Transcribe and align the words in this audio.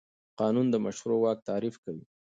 قانون 0.39 0.67
د 0.71 0.75
مشروع 0.85 1.19
واک 1.21 1.39
تعریف 1.49 1.75
کوي. 1.83 2.03